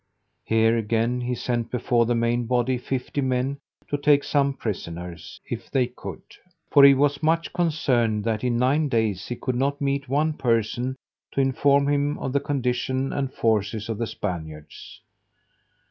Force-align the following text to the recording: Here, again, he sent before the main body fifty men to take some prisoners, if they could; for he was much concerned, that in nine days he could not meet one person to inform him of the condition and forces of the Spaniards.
Here, 0.43 0.75
again, 0.79 1.21
he 1.21 1.35
sent 1.35 1.69
before 1.69 2.07
the 2.07 2.15
main 2.15 2.47
body 2.47 2.79
fifty 2.79 3.21
men 3.21 3.59
to 3.87 3.99
take 3.99 4.23
some 4.23 4.55
prisoners, 4.55 5.39
if 5.45 5.69
they 5.69 5.85
could; 5.85 6.23
for 6.71 6.83
he 6.83 6.95
was 6.95 7.21
much 7.21 7.53
concerned, 7.53 8.23
that 8.23 8.43
in 8.43 8.57
nine 8.57 8.89
days 8.89 9.27
he 9.27 9.35
could 9.35 9.53
not 9.55 9.79
meet 9.79 10.09
one 10.09 10.33
person 10.33 10.95
to 11.33 11.39
inform 11.41 11.87
him 11.87 12.17
of 12.17 12.33
the 12.33 12.39
condition 12.39 13.13
and 13.13 13.31
forces 13.31 13.89
of 13.89 13.99
the 13.99 14.07
Spaniards. 14.07 15.01